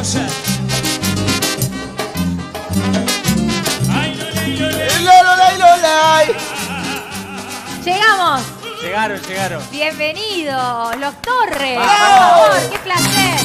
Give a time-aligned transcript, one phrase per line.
[0.00, 0.26] cosa.
[3.92, 5.04] Ay, lolay, lolay.
[5.04, 6.26] Lololay, lolay.
[7.84, 8.42] Llegamos.
[8.80, 9.62] Llegaron, llegaron.
[9.70, 11.78] Bienvenidos, los Torres.
[11.78, 12.44] ¡Bravo!
[12.46, 13.40] Por favor, qué placer.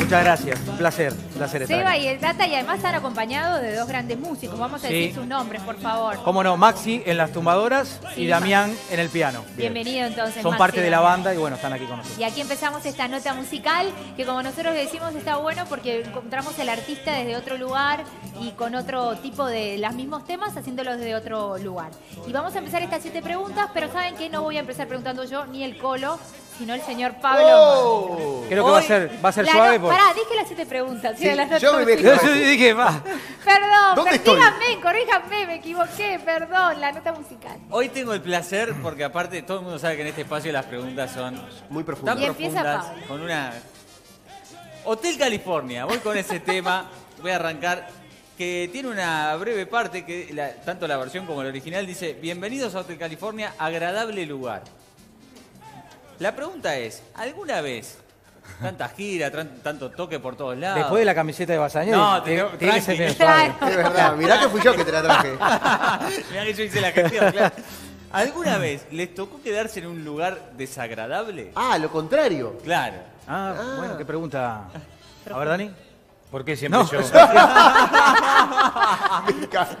[0.00, 2.02] Muchas gracias, un placer, placer estar Seba aquí.
[2.04, 4.58] y el Data y además están acompañados de dos grandes músicos.
[4.58, 4.92] Vamos a Sí.
[4.94, 6.16] decir sus nombres, por favor.
[6.24, 9.42] Cómo no, Maxi en las tumbadoras Sí, y Damián en el piano.
[9.56, 9.72] Bien.
[9.72, 10.42] Bienvenido entonces.
[10.42, 12.18] Son Maxi parte de la banda y bueno, están aquí con nosotros.
[12.18, 16.68] Y aquí empezamos esta nota musical que como nosotros decimos está bueno porque encontramos el
[16.68, 18.04] artista desde otro lugar
[18.40, 21.90] y con otro tipo de los mismos temas haciéndolos desde otro lugar.
[22.26, 25.24] Y vamos a empezar estas siete preguntas, pero saben que no voy a empezar preguntando
[25.24, 26.18] yo ni el Colo,
[26.58, 27.46] sino el señor Pablo.
[27.48, 28.44] Oh.
[28.48, 29.88] Creo que va a ser, va a ser La suave no-.
[29.88, 31.16] Pará, dije las siete preguntas.
[31.18, 32.02] sí, Sí, las notas yo me.
[32.02, 33.02] Yo dije, va.
[33.44, 34.36] Perdón, ¿Dónde estoy?
[34.36, 37.58] díganme, corríjanme, me equivoqué, perdón, la nota musical.
[37.70, 40.66] Hoy tengo el placer, porque aparte todo el mundo sabe que en este espacio las
[40.66, 41.34] preguntas son
[41.70, 43.06] Muy tan empieza profundas, Pablo.
[43.08, 43.52] con una...
[44.84, 46.88] Hotel California, voy con ese tema,
[47.20, 47.88] voy a arrancar,
[48.38, 52.74] que tiene una breve parte, que la- tanto la versión como la original dice, bienvenidos
[52.74, 54.62] a Hotel California, agradable lugar.
[56.18, 57.98] La pregunta es, ¿alguna vez,
[58.60, 59.30] tanta gira,
[59.62, 60.78] tanto toque por todos lados?
[60.78, 62.44] Después de la camiseta de Basañez, No, te-.
[63.16, 63.54] Claro.
[63.68, 65.32] Es verdad, mirá que fui yo que te la traje.
[66.30, 67.54] Mirá que yo hice la gestión, claro.
[68.12, 71.52] ¿Alguna vez les tocó quedarse en un lugar desagradable?
[71.54, 72.58] Ah, lo contrario.
[72.64, 72.96] Claro.
[73.28, 74.64] Ah, bueno, qué pregunta.
[75.32, 75.70] A ver, Dani.
[76.30, 76.90] ¿Por qué siempre No.
[76.90, 77.00] yo?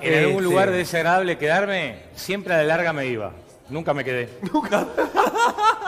[0.00, 3.32] En algún lugar desagradable quedarme, siempre a la larga me iba.
[3.68, 4.28] Nunca me quedé.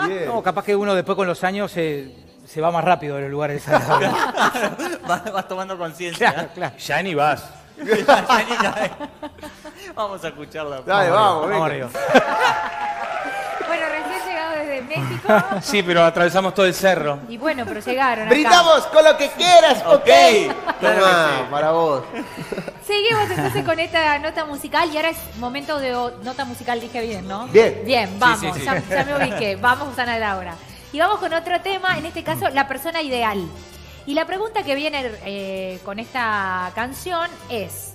[0.06, 0.26] Bien.
[0.26, 2.14] No, capaz que uno después con los años se,
[2.52, 4.10] se va más rápido de los lugares desagradables.
[5.06, 6.32] Vas, vas tomando conciencia.
[6.32, 6.76] claro, claro.
[6.76, 7.44] Ya ni vas.
[9.94, 10.80] Vamos a escucharla.
[10.82, 11.64] Dale, vamos, Vamos venga.
[11.66, 11.88] arriba.
[13.66, 15.28] Bueno, recién llegado desde México.
[15.62, 17.20] Sí, pero atravesamos todo el cerro.
[17.28, 18.34] Y bueno, pero llegaron acá.
[18.34, 20.08] Brindamos con lo que quieras, ¿ok?
[21.50, 22.02] Para vos.
[22.86, 27.00] Seguimos entonces con esta nota musical y ahora es momento de o- nota musical, dije
[27.00, 27.46] bien, ¿no?
[27.46, 27.80] Bien.
[27.86, 28.64] Bien, vamos, sí, sí.
[28.66, 30.54] Ya, ya me ubiqué, vamos a la hora.
[30.92, 33.42] Y vamos con otro tema, en este caso, la persona ideal.
[34.06, 37.94] Y la pregunta que viene eh, con esta canción es,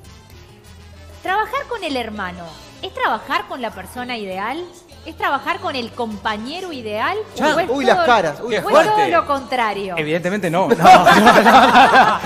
[1.22, 2.46] ¿trabajar con el hermano
[2.82, 4.64] es trabajar con la persona ideal?
[5.06, 7.18] ¿Es trabajar con el compañero ideal?
[7.36, 9.96] Ya, ¿O es uy, todo- las caras, uy, o es todo lo contrario?
[9.98, 10.68] Evidentemente no.
[10.68, 12.20] no, no, no.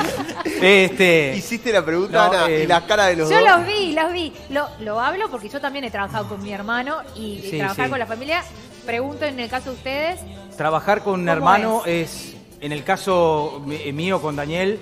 [0.61, 3.49] Este, Hiciste la pregunta, No, Ana, eh, y la cara de los Yo dos.
[3.49, 4.33] los vi, los vi.
[4.49, 7.85] Lo, lo hablo porque yo también he trabajado con mi hermano y, y Sí, trabajar
[7.85, 7.89] sí.
[7.91, 8.43] con la familia.
[8.85, 10.19] Pregunto en el caso de ustedes.
[10.65, 12.35] Trabajar con un ¿Cómo hermano es?
[12.59, 14.77] en el caso mi- mío con Daniel,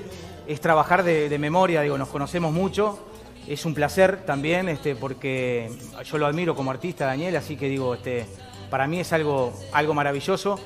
[0.45, 3.00] es trabajar de, de memoria, digo, nos conocemos mucho.
[3.47, 5.72] Es un placer también, este, porque
[6.03, 8.25] yo lo admiro como artista, Daniel, así que digo, este,
[8.69, 10.59] para mí es algo, algo maravilloso.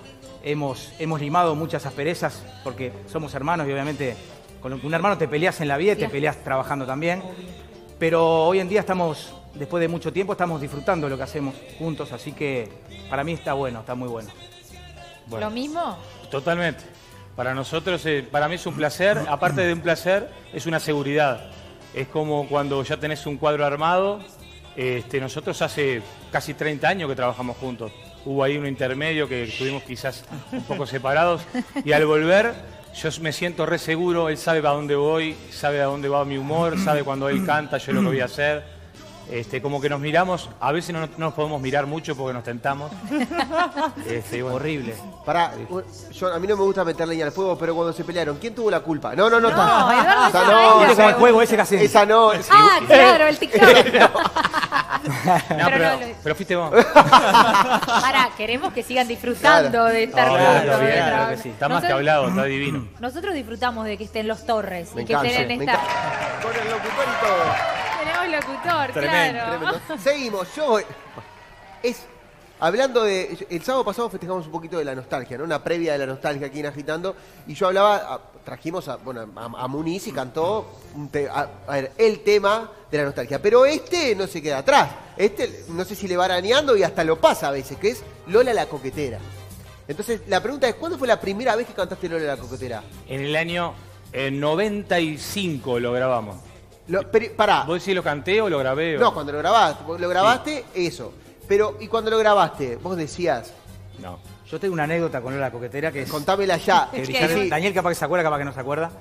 [0.43, 4.15] Hemos, hemos limado muchas asperezas porque somos hermanos y obviamente
[4.63, 7.21] con un hermano te peleas en la vida y te peleas trabajando también.
[7.99, 11.53] Pero hoy en día estamos, después de mucho tiempo, estamos disfrutando de lo que hacemos
[11.77, 12.67] juntos, así que
[13.11, 14.31] para mí está bueno, está muy bueno.
[15.27, 15.97] Bueno, ¿Lo mismo?
[16.29, 16.83] Totalmente.
[17.35, 19.19] Para nosotros, eh, para mí es un placer.
[19.27, 21.49] Aparte de un placer, es una seguridad.
[21.93, 24.19] Es como cuando ya tenés un cuadro armado.
[24.75, 26.01] Este, nosotros hace
[26.31, 27.91] casi 30 años que trabajamos juntos.
[28.25, 31.41] Hubo ahí un intermedio que estuvimos quizás un poco separados.
[31.83, 32.53] Y al volver,
[32.95, 34.29] yo me siento re seguro.
[34.29, 37.77] Él sabe a dónde voy, sabe a dónde va mi humor, sabe cuando él canta,
[37.77, 38.63] yo lo que voy a hacer.
[39.31, 42.43] Este, como que nos miramos, a veces no, no nos podemos mirar mucho porque nos
[42.43, 42.91] tentamos.
[44.07, 44.57] Este, bueno.
[44.57, 44.95] Horrible.
[45.25, 45.51] Pará,
[46.11, 48.53] yo, a mí no me gusta meter leña al fuego, pero cuando se pelearon, ¿quién
[48.53, 49.15] tuvo la culpa?
[49.15, 49.49] No, no, no.
[49.49, 49.55] No,
[50.27, 51.83] está- Eduardo esa no, Viste como el juego ese.
[51.83, 52.31] Esa no.
[52.51, 53.61] Ah, claro, el TikTok.
[53.61, 54.09] No,
[55.49, 56.71] Pero pero, no lo- pero fuiste vos.
[56.93, 59.85] Para, queremos que sigan disfrutando Claro.
[59.85, 60.63] de estar Claro, juntos.
[60.63, 61.35] claro trabajar.
[61.35, 61.49] que sí.
[61.49, 62.87] Está más que hablado, está divino.
[62.99, 65.73] Nosotros disfrutamos de que estén los Torres Me y que estén en esta.
[66.43, 67.72] Con el locutor y todo.
[68.03, 69.59] Tenemos locutor, Tremendo, claro.
[69.59, 69.97] Tremendo.
[70.03, 70.79] Seguimos, yo.
[71.81, 72.03] Es.
[72.59, 73.45] Hablando de.
[73.49, 75.43] El sábado pasado festejamos un poquito de la nostalgia, ¿no?
[75.43, 77.15] Una previa de la nostalgia aquí en Agitando.
[77.47, 77.95] Y yo hablaba.
[77.97, 82.19] a- trajimos a, bueno, a, a Muniz y cantó un te- a, a ver, el
[82.23, 83.41] tema de la nostalgia.
[83.41, 84.89] Pero este no se queda atrás.
[85.15, 88.03] Este, no sé si le va arañando y hasta lo pasa a veces, que es
[88.27, 89.19] Lola la coquetera.
[89.87, 92.83] Entonces, la pregunta es: ¿cuándo fue la primera vez que cantaste Lola la coquetera?
[93.07, 93.73] En el año
[94.13, 96.37] eh, 95 lo grabamos.
[96.87, 97.63] Lo, pero, pará.
[97.63, 98.97] ¿Vos decís lo canté o lo grabé?
[98.97, 99.83] o- No, cuando lo grabaste.
[99.99, 101.13] Lo grabaste, eso.
[101.47, 102.75] Pero, ¿y cuando lo grabaste?
[102.77, 103.53] Vos decías,
[103.99, 104.19] No.
[104.49, 106.09] Yo tengo una anécdota con la coquetera que es.
[106.11, 106.89] contámela ya.
[106.93, 107.47] que.
[107.49, 108.91] Daniel capaz que se acuerda, capaz que no se acuerda.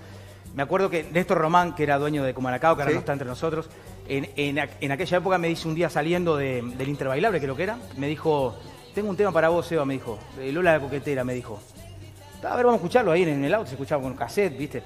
[0.55, 2.94] Me acuerdo que Néstor Román, que era dueño de Cumaracao, que ahora Sí.
[2.94, 3.69] no está entre nosotros,
[4.08, 7.56] en, en aqu- en aquella época me dice un día saliendo de- del Interbailable, creo
[7.56, 8.55] que era, me dijo,
[8.94, 10.19] tengo un tema para vos, Eva, me dijo.
[10.38, 11.58] Lola la coquetera, me dijo.
[12.44, 14.82] A ver, vamos a escucharlo ahí en el auto, se escuchaba con cassette, ¿viste?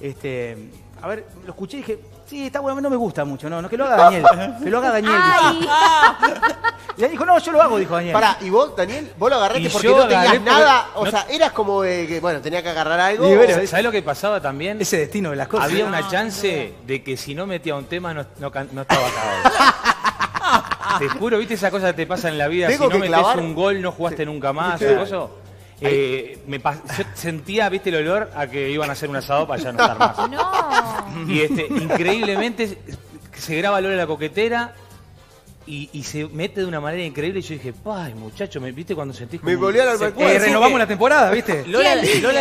[0.00, 0.56] Este,
[1.02, 3.68] a ver, lo escuché y dije, sí, está bueno, no me gusta mucho, no, no
[3.68, 4.24] que lo haga Daniel,
[4.64, 5.14] que lo haga Daniel.
[5.16, 5.68] Ay,
[6.96, 8.12] Y él dijo, no, yo lo hago, dijo Daniel.
[8.12, 9.12] Pará, ¿y vos, Daniel?
[9.18, 10.86] ¿Vos lo agarraste Y porque yo no tenías porque- nada?
[10.94, 13.28] O no- sea, eras como de que, bueno, tenía que agarrar algo.
[13.28, 14.80] Y bueno, ¿Sabes lo que pasaba también?
[14.80, 15.70] Ese destino de las cosas.
[15.70, 19.06] Había una chance de que si no metía un tema no, no, can- no estaba
[19.08, 20.98] acabado.
[21.00, 22.68] te juro, ¿viste esa cosa que te pasa en la vida?
[22.68, 24.78] Tengo si no que metes clavar- un gol no jugaste nunca más.
[24.78, 24.84] Sí.
[24.84, 25.26] esa cosa.
[25.80, 29.46] Eh, me pas- yo sentía, viste, el olor a que iban a hacer un asado
[29.46, 30.30] para ya no estar más.
[30.30, 31.28] no.
[31.32, 32.78] Y este, increíblemente
[33.36, 34.74] se graba Lola la coquetera
[35.66, 37.40] y, y se mete de una manera increíble.
[37.40, 40.04] Y yo dije, ay, muchacho, ¿me viste cuando sentís como Me volvió a la se
[40.06, 41.64] alma- puede Eh, renovamos que- la temporada, ¿viste?
[41.66, 41.94] Lola,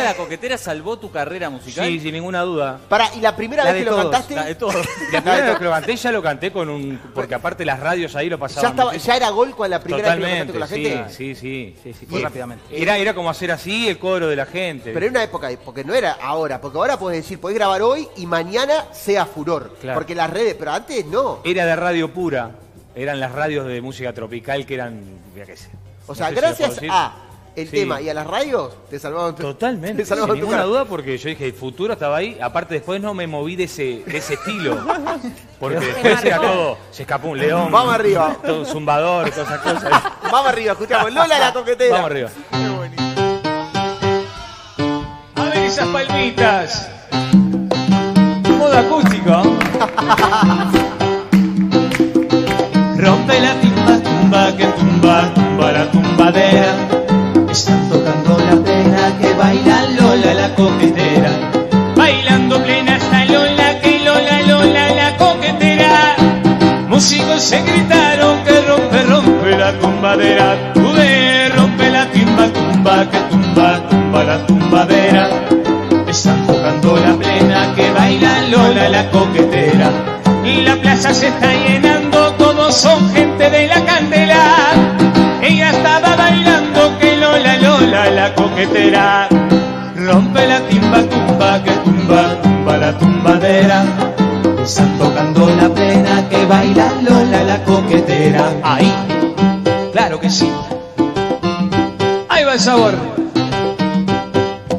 [0.03, 1.85] la coquetera salvó tu carrera musical.
[1.87, 2.79] Sí, sin ninguna duda.
[2.89, 4.35] Pará, ¿y la primera La vez que lo cantaste?
[4.35, 4.73] La de todo.
[5.11, 6.99] La primera vez que lo canté ya lo canté con un...
[7.13, 8.95] Porque aparte las radios ahí lo ¿Ya, pasaban estaba.
[8.97, 11.13] ¿Ya era gol con la primera vez que lo cantaste con la Totalmente, gente?
[11.13, 11.75] sí, sí, sí.
[11.83, 12.63] Sí, sí, fue rápidamente.
[12.71, 14.91] Era, era como hacer así el coro de la gente.
[14.93, 18.07] Pero en una época, porque no era ahora, porque ahora puedes decir, podés grabar hoy
[18.17, 19.75] y mañana sea furor.
[19.81, 19.97] Claro.
[19.99, 21.39] Porque las redes, pero antes no.
[21.43, 22.51] Era de radio pura.
[22.95, 25.01] Eran las radios de música tropical que eran,
[25.35, 25.69] ya qué sé.
[26.07, 26.89] O sea, No sé si gracias decir.
[26.91, 27.13] a
[27.55, 27.75] el Sí.
[27.77, 30.67] tema y a las radios, te salvaban tu Totalmente, Te sin salvaban tu ninguna cara.
[30.69, 32.37] duda, porque yo dije, el futuro estaba ahí.
[32.41, 34.77] Aparte, después no me moví de ese, de ese estilo.
[35.59, 36.53] Porque después era marcó.
[36.53, 37.71] todo, se escapó un león.
[37.71, 38.35] Vamos arriba.
[38.45, 40.03] Todo un zumbador, todas esas cosas.
[40.23, 41.13] Vamos arriba, escuchamos.
[41.13, 41.95] Lola la coquetera.
[41.95, 42.29] Vamos arriba.
[45.35, 46.89] A ver esas palmitas.
[48.57, 49.43] Modo acústico.
[53.03, 56.71] Rompe la timba, tumba, que tumba, tumba la tumbadera.
[57.51, 61.31] Están tocando la plena que baila Lola la coquetera.
[61.97, 66.15] Bailando plena está Lola, que Lola, Lola la coquetera.
[66.87, 70.73] Músicos se gritaron que rompe, rompe la tumbadera.
[70.73, 75.29] Tuve, rompe la timba, tumba, que tumba, tumba la tumbadera.
[76.07, 79.91] Están tocando la plena que baila Lola la coquetera.
[80.65, 82.02] La plaza se está llenando,
[82.73, 84.71] son gente de la candela.
[85.41, 89.27] Ella estaba bailando que Lola, Lola la coquetera.
[89.95, 93.83] Rompe la timba, tumba, que tumba, tumba la tumbadera.
[94.63, 98.51] Están tocando la plena que baila Lola la coquetera.
[98.63, 98.91] Ahí,
[99.91, 100.49] claro que sí.
[102.29, 102.95] Ahí va el sabor.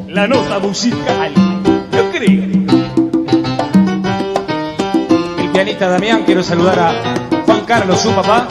[0.09, 1.31] La nota musical.
[1.93, 2.43] Yo creo.
[5.39, 7.24] El pianista Damián, quiero saludar a
[7.65, 8.47] Carlos, su papá.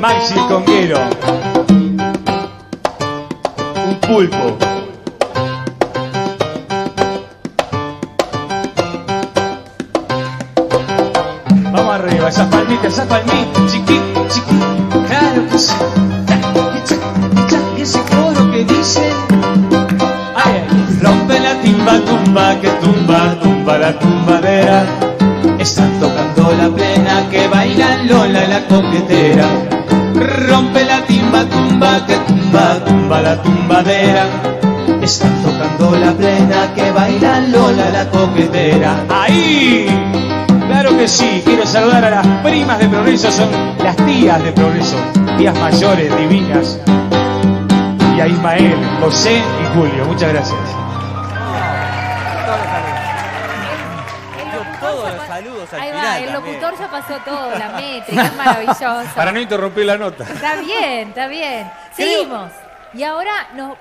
[0.00, 0.98] Maxi Conguero.
[3.86, 4.56] Un pulpo.
[11.70, 13.47] Vamos arriba, esas palmitas, esas palmitas,
[22.60, 24.84] que tumba, tumba la tumbadera.
[25.58, 29.46] Están tocando la plena que baila Lola la coquetera.
[30.48, 34.26] Rompe la timba, tumba, que tumba, tumba la tumbadera.
[35.02, 39.04] Están tocando la plena que baila Lola la coquetera.
[39.08, 39.86] ¡Ahí!
[40.66, 43.48] Claro que sí, quiero saludar a las primas de Progreso, son
[43.82, 44.96] las tías de Progreso,
[45.36, 46.78] tías mayores, divinas.
[48.16, 50.77] Y a Ismael, José y Julio, muchas gracias.
[57.00, 59.10] Pasó todo, la métrica, es maravilloso.
[59.14, 60.24] Para no interrumpir la nota.
[60.24, 61.70] Está bien, está bien.
[61.94, 62.50] Seguimos.
[62.94, 63.76] Y ahora nos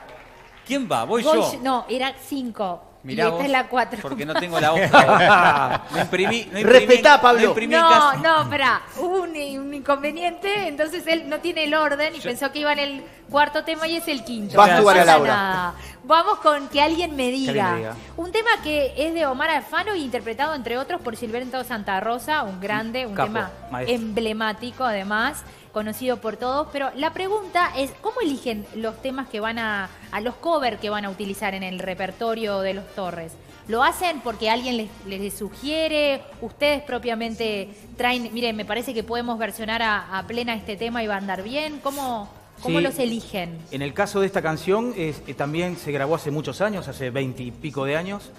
[0.66, 1.06] ¿Quién va?
[1.06, 1.54] Voy, voy yo.
[1.54, 2.84] yo- No, era cinco.
[3.04, 4.00] Mirá y esta vos, es la cuatro.
[4.02, 5.84] Porque no tengo la hoja.
[5.92, 6.50] No imprimí.
[6.52, 7.42] No imprimí Respetá, Pablo.
[7.42, 12.16] No imprimí No, no, espera, hubo un, un inconveniente, entonces él no tiene el orden
[12.16, 14.58] y pensó que iba en el cuarto tema y es el quinto.
[14.58, 15.34] Vas No tú, pasa Ana Laura.
[15.34, 15.74] nada.
[16.04, 17.52] Vamos con que alguien me diga.
[17.72, 17.96] alguien me diga.
[18.18, 22.44] Un tema que es de Omar Alfano y interpretado entre otros por Silvento Santa Rosa,
[22.44, 23.96] un grande, un Capo, tema maestro.
[23.96, 25.44] emblemático además,
[25.82, 30.22] conocido por todos, pero la pregunta es, ¿cómo eligen los temas que van a, a
[30.22, 33.34] los covers que van a utilizar en el repertorio de los Torres?
[33.68, 36.24] ¿Lo hacen porque alguien les, les sugiere?
[36.42, 41.08] ¿Ustedes propiamente traen, miren, me parece que podemos versionar a, a plena este tema y
[41.08, 41.80] va a andar bien?
[41.84, 42.28] ¿Cómo,
[42.64, 42.84] cómo Sí.
[42.84, 43.60] los eligen?
[43.70, 47.12] En el caso de esta canción, es- eh, también se grabó hace muchos años, hace
[47.12, 48.32] veinte y pico de años,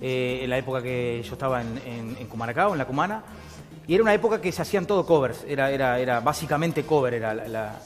[0.00, 3.24] eh, en la época que yo estaba en, en, en Cumaracao, en La Cumana.
[3.86, 7.34] Y era una época que se hacían todo covers, era, era, era básicamente cover, era
[7.34, 7.78] la- la-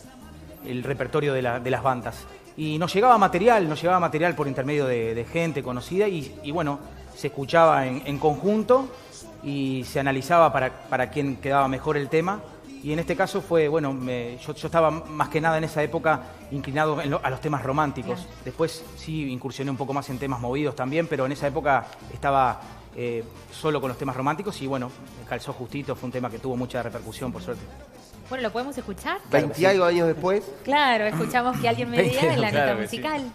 [0.66, 2.16] el repertorio de, la- de las bandas.
[2.56, 6.50] Y nos llegaba material, nos llegaba material por intermedio de, de gente conocida y, y
[6.50, 6.78] bueno,
[7.16, 8.88] se escuchaba en, en conjunto
[9.42, 12.40] y se analizaba para, para quién quedaba mejor el tema
[12.82, 15.82] Y en este caso fue, bueno, me- yo, yo estaba más que nada en esa
[15.82, 18.26] época inclinado lo- a los temas románticos.
[18.44, 22.60] Después sí incursioné un poco más en temas movidos también, pero en esa época estaba
[23.00, 24.90] eh, solo con los temas románticos y bueno,
[25.20, 27.62] me calzó justito, fue un tema que tuvo mucha repercusión, por suerte.
[28.28, 29.20] Bueno, ¿lo podemos escuchar?
[29.30, 30.42] Veinti algo años después.
[30.64, 32.96] Claro, escuchamos que alguien me diga en la Claro nota sí.
[32.96, 33.32] musical.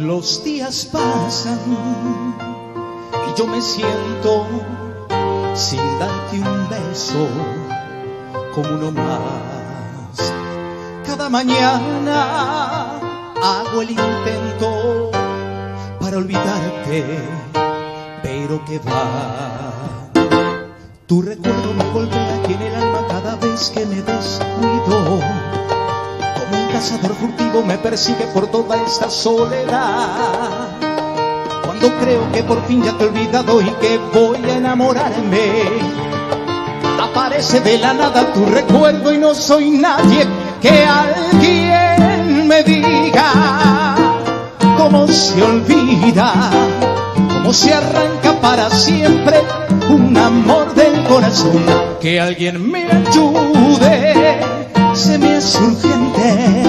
[0.00, 1.58] Los días pasan
[3.28, 4.46] y yo me siento
[5.54, 7.28] sin darte un beso
[8.54, 10.32] como uno más.
[11.06, 12.98] Cada mañana
[13.40, 15.10] hago el intento
[16.00, 17.20] para olvidarte,
[18.22, 20.10] pero que va.
[21.06, 25.20] Tu recuerdo me golpea aquí en el alma cada vez que me descuido.
[26.36, 30.93] Como un cazador furtivo me persigue por toda esta soledad.
[31.80, 35.62] Cuando creo que por fin ya te he olvidado y que voy a enamorarme,
[37.02, 40.24] aparece de la nada tu recuerdo y no soy nadie
[40.62, 43.96] que alguien me diga
[44.78, 46.32] cómo se olvida,
[47.32, 49.42] cómo se arranca para siempre
[49.90, 51.64] un amor del corazón.
[52.00, 54.38] Que alguien me ayude,
[54.92, 56.62] se me hace urgente.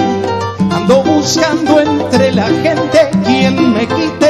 [0.68, 4.25] Ando buscando entre la gente quien me quite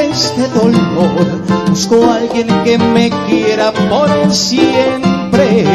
[1.67, 5.65] Busco a alguien que me quiera por siempre,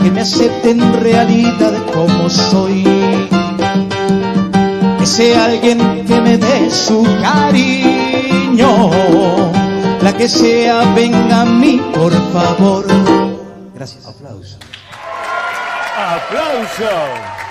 [0.00, 2.84] que me acepte en realidad como soy.
[5.02, 8.90] Ese alguien que me dé su cariño,
[10.00, 12.86] la que sea, venga a mí, por favor.
[13.74, 14.06] Gracias.
[14.06, 14.58] Aplausos.
[15.96, 17.41] ¡Aplauso!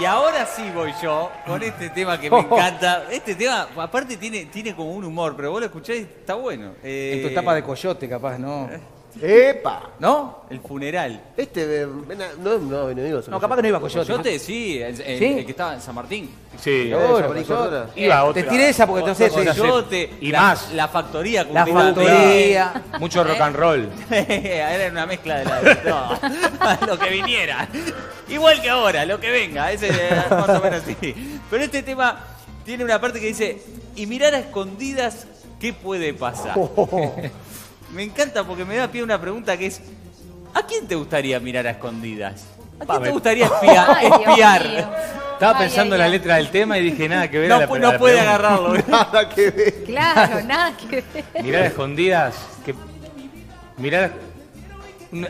[0.00, 3.04] Y ahora sí voy yo con este tema que me encanta.
[3.10, 6.72] Este tema, aparte, tiene, tiene como un humor, pero vos lo escuchás y está bueno.
[6.82, 8.68] Eh, En tu etapa de coyote, capaz, ¿no?
[9.22, 9.90] ¡Epa!
[9.98, 10.44] ¿No?
[10.50, 11.20] El funeral.
[11.36, 13.20] Este, eh, no, no, no.
[13.28, 14.06] No, capaz que no iba coyote.
[14.12, 15.24] Coyote, sí, el, el- ¿Sí?
[15.38, 16.30] el que estaba en San Martín.
[16.62, 16.88] Sí.
[16.90, 17.44] Seguro, coyote.
[17.44, 17.86] Cordona.
[17.96, 18.42] Iba a Eh, otra.
[18.42, 19.32] Te tiré esa porque entonces...
[19.32, 19.40] Sí.
[19.42, 20.72] se- Coyote, y la, más.
[20.72, 21.44] La factoría.
[21.44, 22.82] La Curtida factoría.
[23.00, 23.88] Mucho rock and roll.
[24.10, 26.18] Era una mezcla de la
[26.80, 27.68] no, lo que viniera.
[28.28, 29.72] Igual que ahora, lo que venga.
[29.72, 31.40] Ese es más o menos así.
[31.50, 32.20] Pero este tema
[32.64, 33.62] tiene una parte que dice,
[33.94, 35.26] y mirar a escondidas,
[35.60, 36.54] ¿qué puede pasar?
[37.92, 39.80] Me encanta porque me da pie a una pregunta que es,
[40.54, 42.44] ¿a quién te gustaría mirar a escondidas?
[42.80, 44.28] ¿A quién te gustaría espia- Ay, Dios mío.
[44.30, 44.66] espiar?
[45.32, 46.10] Estaba Ay, pensando ay, en la ay.
[46.12, 47.48] letra del tema y dije nada que ver.
[47.48, 48.34] No, a la- pu- a no la puede pregunta.
[48.46, 48.74] agarrarlo.
[48.88, 49.84] Nada que ver.
[49.84, 51.04] Claro, nada que ver.
[51.42, 52.34] Mirar a escondidas.
[52.64, 52.74] Que...
[53.78, 54.12] Mirar.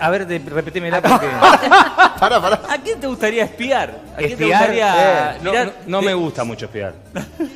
[0.01, 1.27] A ver, de, repetímela porque.
[2.19, 2.61] Pará, pará.
[2.71, 3.91] ¿A quién te gustaría espiar?
[4.15, 5.67] ¿A quién te Espiar, gustaría eh, no, mirar?
[5.67, 6.95] no- no de- me gusta mucho espiar.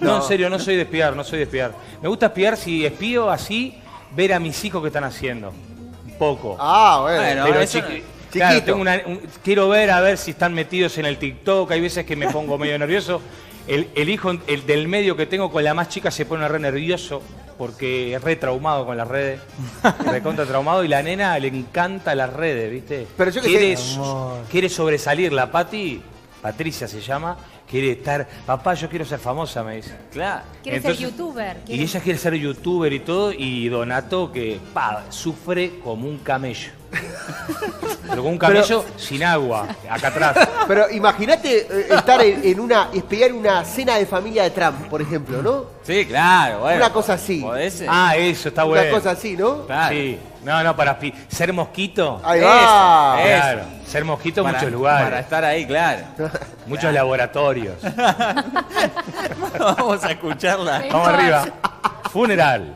[0.00, 1.73] No, en serio, no soy de espiar, no soy de espiar.
[2.02, 3.80] Me gusta espiar si espío así,
[4.14, 5.50] ver a mis hijos que están haciendo.
[6.07, 6.57] Un poco.
[6.59, 7.23] Ah, bueno.
[7.23, 8.67] Bueno, Pero eso chiqui- no- claro, Chiquito.
[8.67, 11.71] tengo una- un- quiero ver a ver si están metidos en el TikTok.
[11.73, 13.21] Hay veces que me pongo medio nervioso.
[13.67, 16.59] El, el hijo el del medio que tengo con la más chica se pone re
[16.59, 17.23] nervioso
[17.59, 19.40] porque es re traumado con las redes.
[20.07, 23.07] Recontra traumado y la nena le encanta las redes, ¿viste?
[23.17, 23.99] Pero yo que quiere, sé-
[24.50, 25.33] quiere sobresalir.
[25.33, 26.00] La Pati,
[26.43, 27.37] Patricia se llama,
[27.71, 28.27] quiere estar.
[28.45, 29.95] Papá, yo quiero ser famosa, me dice.
[30.12, 30.43] Claro.
[30.62, 31.59] Quiere ser youtuber.
[31.69, 36.73] Y ella quiere ser youtuber y todo, y Donato que pa, sufre como un camello.
[38.03, 40.49] Pero como un camello sin agua, acá atrás.
[40.69, 45.00] Pero imagínate eh, estar en, en una, espiar una cena de familia de Trump, por
[45.00, 45.67] ejemplo, ¿no?
[45.85, 46.61] Sí, claro.
[46.61, 47.41] Bueno, Una cosa así.
[47.41, 47.85] ¿podés?
[47.87, 48.97] Ah, eso está Una bueno.
[48.97, 49.67] cosa así, ¿no?
[49.67, 49.95] Claro.
[49.95, 50.19] Sí.
[50.44, 52.20] No, no, para ser mosquito.
[52.25, 53.18] Ahí Eso, va.
[53.23, 56.02] Claro, ser mosquito en Para- muchos lugares, Para estar ahí, claro.
[56.66, 57.76] muchos laboratorios.
[59.59, 60.82] Vamos a escucharla.
[60.90, 61.44] Vamos arriba.
[62.11, 62.75] Funeral.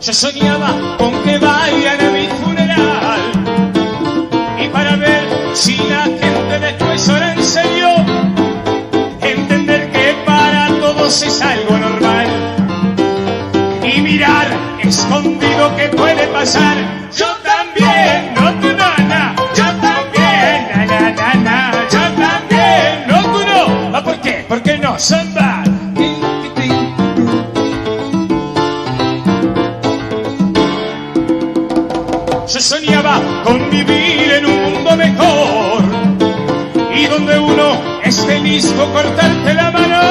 [0.00, 3.20] Yo soñaba con que vayan a mi funeral
[4.62, 6.83] y para ver si la gente después
[11.14, 12.26] todos es algo normal
[13.84, 14.48] y mirar
[14.80, 16.76] escondido que puede pasar.
[17.16, 23.96] Yo también, no tu nana, yo también, na na na yo también, no tú no.
[23.96, 24.78] ¿Ah, ¿Por qué?
[24.78, 24.96] No
[25.34, 25.64] bad.
[25.94, 26.94] Tin, tin, tin.
[32.52, 35.84] Yo soñaba con vivir en un mundo mejor
[36.96, 40.03] y donde uno es feliz con cortarte la mano.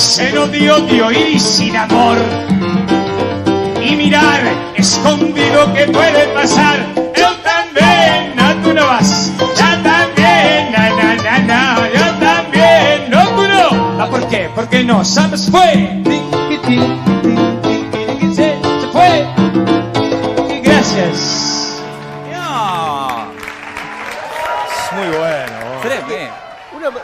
[0.00, 2.16] Dándose en odio de oír sin amor.
[3.84, 4.40] Y mirar
[4.74, 6.78] escondido que puede pasar.
[7.14, 9.30] Yo también, no tú no vas.
[9.38, 11.88] Yo también, na na na na.
[11.92, 14.02] Yo también, no tú no.
[14.02, 14.48] Ah, ¿Por qué?
[14.54, 15.99] Porque no sabes fue.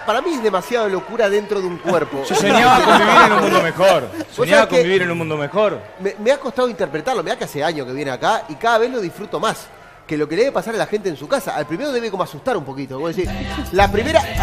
[0.07, 2.23] Para mí es demasiada locura dentro de un cuerpo.
[2.25, 4.09] Yo soñaba con vivir en un mundo mejor.
[4.35, 5.81] Soñaba sabés con que- vivir en un mundo mejor.
[6.01, 8.79] Me, me ha costado interpretarlo, me da que hace años que viene acá y cada
[8.79, 9.67] vez lo disfruto más.
[10.07, 11.57] Que lo que le debe pasar a la gente en su casa.
[11.57, 12.99] Al primero debe como asustar un poquito.
[12.99, 13.29] Vos decís,
[13.73, 14.23] la primera.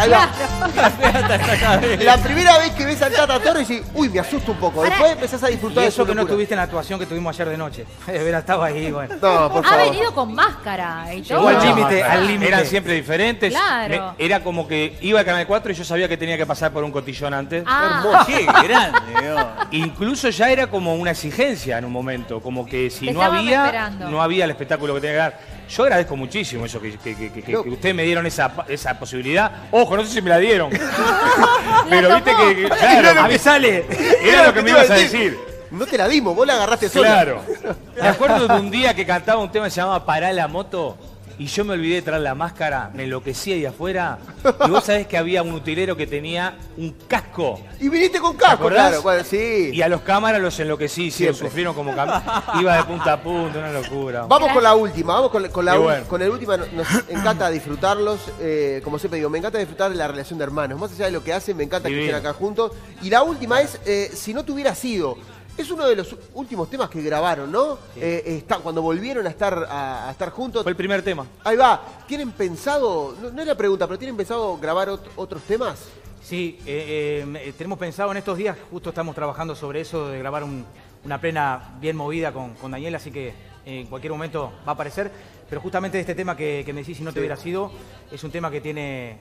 [2.00, 4.82] La primera vez que ves al Tata Torres y uy, me asusta un poco.
[4.82, 7.34] Después empezás a Y disfrutar de eso que no estuviste en la actuación que tuvimos
[7.34, 7.86] ayer de noche.
[8.06, 9.14] De veras estaba ahí, bueno.
[9.14, 9.90] No, por Ha favor.
[9.90, 11.38] venido con máscara y todo.
[11.38, 12.48] Llegó al No, límite, no, al límite.
[12.48, 13.52] Eran siempre diferentes.
[13.52, 14.14] Claro.
[14.18, 16.72] Me- era como que iba al Canal 4 y yo sabía que tenía que pasar
[16.72, 17.64] por un cotillón antes.
[17.66, 19.46] Ah, Qué grande, Dios.
[19.72, 23.64] Incluso ya era como una exigencia en un momento, como que si Te no había,
[23.66, 24.08] esperando.
[24.10, 25.53] no había el espectáculo que tenía que dar.
[25.68, 29.50] Yo agradezco muchísimo eso, que, que- ustedes me dieron esa, esa posibilidad.
[29.70, 30.70] Ojo, no sé si me la dieron.
[31.90, 33.84] Pero viste que, claro, Avisale.
[34.22, 35.38] era lo que me ibas a decir.
[35.70, 37.08] No te la dimos, vos la agarraste sola.
[37.08, 37.42] Claro.
[38.00, 40.96] Me acuerdo de un día que cantaba un tema que se llamaba Pará la moto
[41.38, 44.18] y yo me olvidé de traer la máscara, me enloquecía ahí afuera.
[44.66, 47.60] Y vos sabés que había un utilero que tenía un casco.
[47.80, 49.02] Y viniste con casco, claro.
[49.02, 49.70] Bueno, sí.
[49.72, 51.48] Y a los cámaras los enloquecí, sí, Siempre.
[51.48, 52.22] sufrieron como cam-
[52.60, 54.26] Iba de punta a punta, una locura.
[54.28, 56.56] Vamos con la última, vamos con, con la el último.
[56.56, 58.20] Nos encanta disfrutarlos.
[58.40, 60.78] eh, como siempre digo, me encanta disfrutar de la relación de hermanos.
[60.78, 62.72] Más allá de lo que hacen, me encanta que estén acá juntos.
[63.02, 65.16] Y la última es, eh, si no te hubiera sido.
[65.56, 67.78] Es uno de los últimos temas que grabaron, ¿no?
[67.96, 70.62] Eh, está, cuando volvieron a estar, a, a estar juntos.
[70.64, 71.26] Fue el primer tema.
[71.44, 71.80] Ahí va.
[72.08, 75.78] ¿Tienen pensado, no, no es la pregunta, pero ¿tienen pensado grabar ot- otros temas?
[76.22, 80.42] Sí, eh, eh, tenemos pensado en estos días, justo estamos trabajando sobre eso, de grabar
[80.42, 80.64] un-
[81.04, 83.32] una plena bien movida con, con Daniel, así que
[83.64, 85.10] en cualquier momento va a aparecer.
[85.48, 87.70] Pero justamente este tema que, que me decís, si no te hubiera sido,
[88.10, 89.18] es un tema que tiene,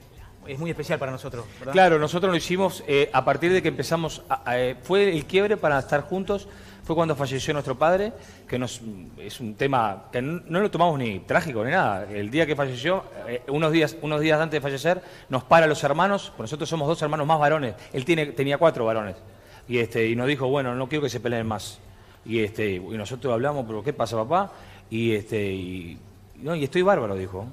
[0.47, 1.73] es muy especial para nosotros, ¿verdad?
[1.73, 5.25] Claro, nosotros lo hicimos eh, a partir de que empezamos, a- a- eh, fue el
[5.25, 6.47] quiebre para estar juntos,
[6.83, 8.11] fue cuando falleció nuestro padre,
[8.47, 8.81] que nos,
[9.17, 12.05] es un tema que no, no lo tomamos ni trágico ni nada.
[12.11, 15.81] El día que falleció, eh, unos, días, unos días antes de fallecer, nos para los
[15.83, 19.15] hermanos, pues nosotros somos dos hermanos más varones, él tiene, tenía cuatro varones,
[19.67, 21.79] y, este, y nos dijo, bueno, no quiero que se peleen más.
[22.25, 24.51] Y, este, y nosotros hablamos, pero ¿qué pasa, papá?
[24.89, 25.97] Y, este, y,
[26.35, 27.47] no, y estoy bárbaro, dijo,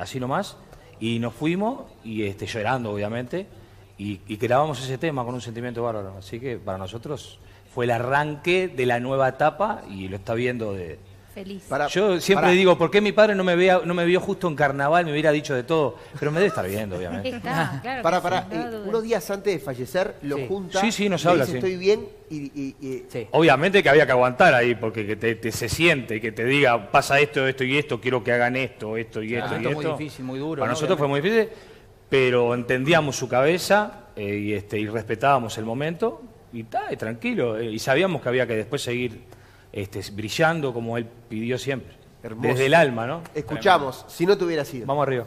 [0.00, 0.56] así nomás.
[1.00, 3.46] Y nos fuimos, y este, llorando, obviamente,
[3.98, 6.14] y, y grabamos ese tema con un sentimiento bárbaro.
[6.18, 7.38] Así que para nosotros
[7.74, 10.98] fue el arranque de la nueva etapa y lo está viendo de...
[11.34, 11.62] feliz.
[11.68, 14.20] Para- Yo siempre para- digo, ¿por qué mi padre no me, vea, no me vio
[14.20, 15.04] justo en carnaval?
[15.04, 17.28] Me hubiera dicho de todo, pero me debe estar viendo, obviamente.
[17.30, 18.02] Está, claro.
[18.02, 20.46] Para, para, sí, eh, unos días antes de fallecer lo Sí.
[20.48, 20.80] junta.
[20.80, 21.58] Sí, sí, nos habla, dice, sí.
[21.58, 23.26] Estoy bien y, y- y- Sí.
[23.32, 26.44] Obviamente que había que aguantar ahí, porque que te, te- se siente y que te
[26.44, 29.74] diga, pasa esto, esto y esto, quiero que hagan esto, esto y esto y esto.
[29.74, 30.72] muy difícil, muy duro, Para ¿no?
[30.74, 31.48] nosotros fue muy difícil,
[32.08, 37.56] pero entendíamos su cabeza eh, y, este, y respetábamos el momento y, ta, y tranquilo.
[37.58, 39.20] eh, y sabíamos que había que después seguir
[39.72, 41.94] este, brillando como él pidió siempre.
[42.22, 42.48] Hermoso.
[42.48, 43.22] Desde el alma, ¿no?
[43.34, 44.86] Escuchamos, si no te hubiera sido.
[44.86, 45.24] Vamos arriba.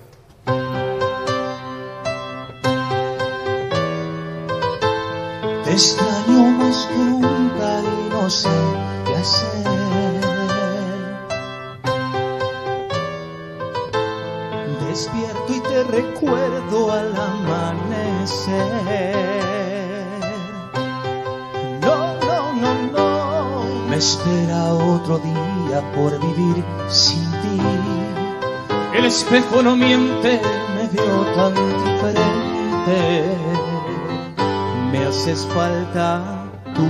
[5.63, 8.49] Te extraño más que nunca y no sé
[9.05, 9.63] qué hacer.
[14.87, 17.42] Despierto y te recuerdo al amanecer.
[24.03, 27.57] Espera otro día por vivir sin ti.
[28.93, 30.41] El espejo no miente,
[30.75, 31.53] me veo tan
[31.85, 32.97] diferente.
[34.91, 36.21] Me haces falta
[36.75, 36.89] tú.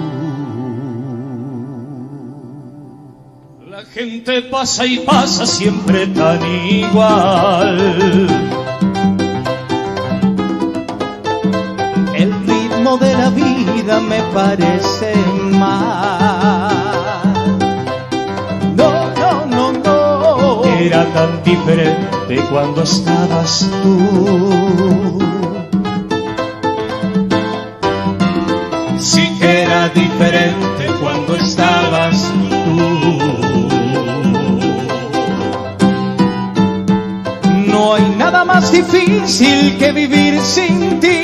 [3.70, 7.78] La gente pasa y pasa siempre tan igual.
[12.16, 15.14] El ritmo de la vida me parece
[15.52, 16.73] mal.
[20.86, 25.18] Era tan diferente cuando estabas tú.
[29.00, 32.76] Sí que era diferente cuando estabas tú.
[37.72, 41.23] No hay nada más difícil que vivir sin ti.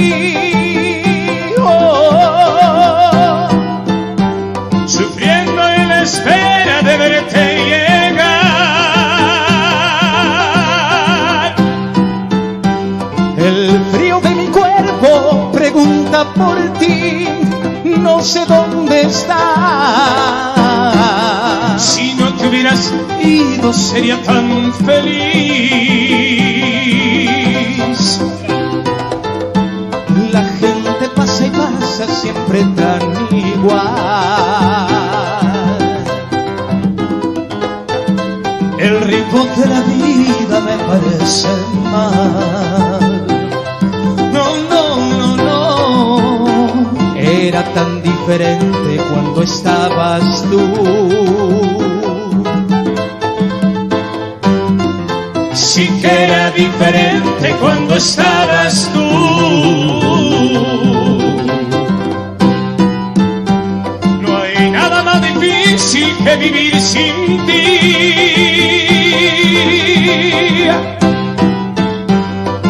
[23.99, 25.19] Sería tan feliz.
[30.31, 33.01] La gente pasa y pasa siempre tan
[33.35, 34.87] igual.
[38.79, 41.49] El ritmo de la vida me parece
[41.91, 43.27] mal.
[44.31, 44.83] No, no,
[45.17, 47.17] no, no.
[47.17, 51.78] Era tan diferente cuando estabas tú.
[55.79, 58.99] Sí que era diferente cuando estabas tú.
[64.19, 67.63] No hay nada más difícil que vivir sin ti.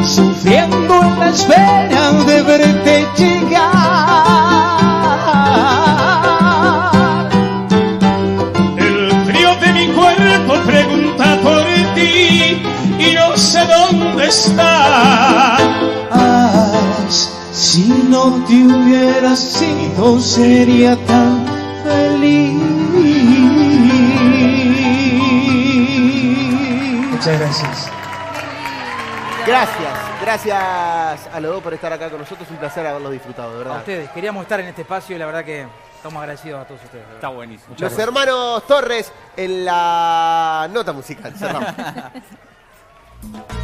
[0.05, 4.19] Sufriendo en la espera de verte llegar.
[8.77, 10.53] El frío de mi cuerpo
[14.47, 15.57] está.
[16.11, 16.71] Ah,
[17.51, 21.45] si no te hubieras sido sería tan
[21.83, 22.53] feliz.
[27.11, 27.91] Muchas gracias.
[29.45, 30.57] Gracias, gracias
[31.33, 32.47] a los dos por estar acá con nosotros.
[32.51, 33.77] Un placer haberlo disfrutado, de A verdad.
[33.79, 37.05] ustedes, queríamos estar en este espacio y la verdad que estamos agradecidos a todos ustedes.
[37.15, 37.75] Está buenísimo.
[37.77, 41.33] Los hermanos Torres en la nota musical.
[41.35, 41.69] Cerramos.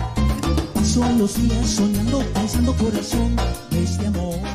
[0.96, 3.36] Paso los días soñando, pensando corazón
[3.70, 4.55] de este amor.